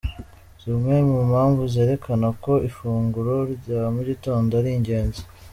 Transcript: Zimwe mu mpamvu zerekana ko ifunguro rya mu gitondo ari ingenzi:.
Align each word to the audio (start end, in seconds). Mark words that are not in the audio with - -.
Zimwe 0.61 0.95
mu 1.09 1.17
mpamvu 1.29 1.61
zerekana 1.73 2.27
ko 2.43 2.53
ifunguro 2.69 3.35
rya 3.55 3.81
mu 3.93 4.01
gitondo 4.09 4.51
ari 4.59 4.71
ingenzi:. 4.77 5.21